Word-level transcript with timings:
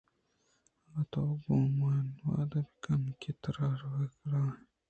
اگاں 0.83 1.05
تو 1.11 1.21
گوں 1.43 1.65
من 1.77 2.05
وعدہ 2.27 2.59
بہ 2.63 2.71
کن 2.83 3.01
ئے 3.07 3.13
کہ 3.21 3.31
ترا 3.41 3.67
رَوَگ 3.79 4.11
کِلّاں 4.17 4.49